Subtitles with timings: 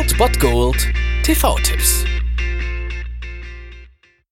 [0.00, 0.88] Old Bot Gold
[1.24, 2.06] TV-Tipps.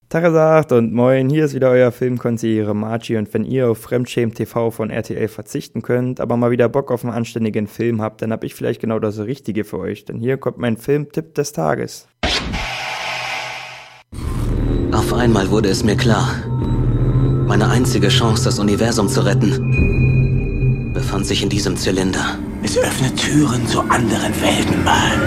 [0.08, 4.70] Tagesagt und moin, hier ist wieder euer Filmkonsigliere Margie und wenn ihr auf Fremdschämen TV
[4.70, 8.44] von RTL verzichten könnt, aber mal wieder Bock auf einen anständigen Film habt, dann hab
[8.44, 12.08] ich vielleicht genau das Richtige für euch, denn hier kommt mein Filmtipp des Tages.
[14.90, 16.30] Auf einmal wurde es mir klar.
[17.46, 22.38] Meine einzige Chance, das Universum zu retten, befand sich in diesem Zylinder.
[22.69, 25.23] Es öffnet Türen zu anderen Welten, Mann.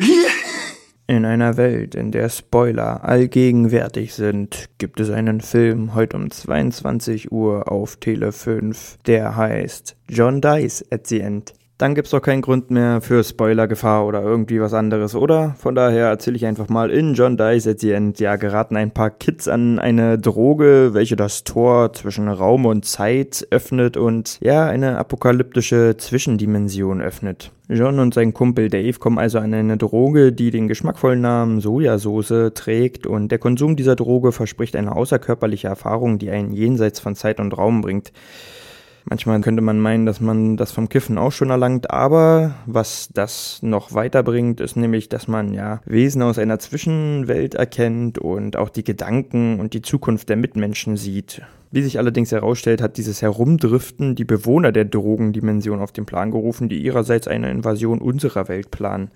[1.06, 7.30] In einer Welt, in der Spoiler allgegenwärtig sind, gibt es einen Film heute um 22
[7.30, 11.54] Uhr auf Tele 5, der heißt John Dice at the End.
[11.76, 15.56] Dann gibt's doch keinen Grund mehr für Spoilergefahr oder irgendwie was anderes, oder?
[15.58, 18.20] Von daher erzähle ich einfach mal in John Dice at the End.
[18.20, 23.44] Ja, geraten ein paar Kids an eine Droge, welche das Tor zwischen Raum und Zeit
[23.50, 27.50] öffnet und ja, eine apokalyptische Zwischendimension öffnet.
[27.68, 32.52] John und sein Kumpel Dave kommen also an eine Droge, die den geschmackvollen Namen Sojasauce
[32.54, 37.40] trägt und der Konsum dieser Droge verspricht eine außerkörperliche Erfahrung, die einen jenseits von Zeit
[37.40, 38.12] und Raum bringt.
[39.06, 43.58] Manchmal könnte man meinen, dass man das vom Kiffen auch schon erlangt, aber was das
[43.62, 48.84] noch weiterbringt, ist nämlich, dass man ja Wesen aus einer Zwischenwelt erkennt und auch die
[48.84, 51.42] Gedanken und die Zukunft der Mitmenschen sieht.
[51.70, 56.68] Wie sich allerdings herausstellt, hat dieses Herumdriften die Bewohner der Drogendimension auf den Plan gerufen,
[56.68, 59.10] die ihrerseits eine Invasion unserer Welt planen.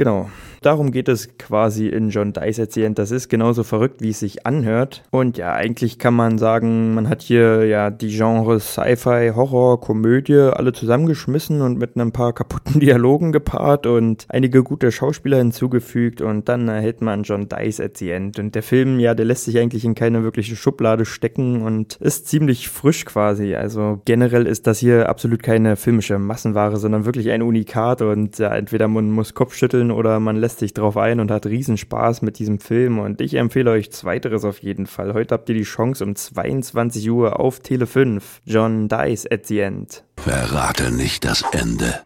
[0.00, 0.30] Genau.
[0.62, 2.98] Darum geht es quasi in John Dice erzählend.
[2.98, 5.02] Das ist genauso verrückt, wie es sich anhört.
[5.10, 10.50] Und ja, eigentlich kann man sagen, man hat hier ja die Genres Sci-Fi, Horror, Komödie
[10.52, 16.50] alle zusammengeschmissen und mit ein paar kaputten Dialogen gepaart und einige gute Schauspieler hinzugefügt und
[16.50, 18.38] dann erhält man John Dice at the End.
[18.38, 22.28] Und der Film, ja, der lässt sich eigentlich in keine wirkliche Schublade stecken und ist
[22.28, 23.54] ziemlich frisch quasi.
[23.54, 28.54] Also generell ist das hier absolut keine filmische Massenware, sondern wirklich ein Unikat und ja,
[28.54, 32.22] entweder man muss Kopf schütteln oder man lässt lässt sich drauf ein und hat Riesenspaß
[32.22, 35.14] mit diesem Film und ich empfehle euch Zweiteres auf jeden Fall.
[35.14, 38.42] Heute habt ihr die Chance um 22 Uhr auf Tele 5.
[38.44, 40.02] John dies at the end.
[40.16, 42.00] Verrate nicht das Ende.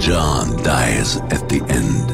[0.00, 2.08] John dies at the end.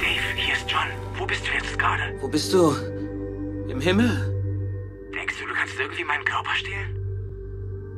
[0.00, 0.88] Dave, hier ist John.
[1.16, 2.02] Wo bist du jetzt gerade?
[2.20, 2.97] Wo bist du?
[3.78, 4.10] Im Himmel?
[5.14, 6.98] Denkst du, du kannst irgendwie meinen Körper stehlen?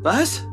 [0.03, 0.47] Was?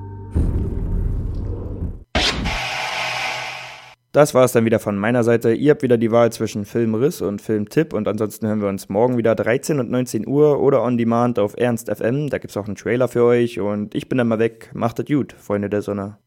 [4.13, 5.51] Das war es dann wieder von meiner Seite.
[5.51, 9.17] Ihr habt wieder die Wahl zwischen Filmriss und Filmtipp und ansonsten hören wir uns morgen
[9.17, 12.29] wieder 13 und 19 Uhr oder on demand auf Ernst FM.
[12.29, 14.71] Da gibt es auch einen Trailer für euch und ich bin dann mal weg.
[14.73, 16.19] Macht es gut, Freunde der Sonne.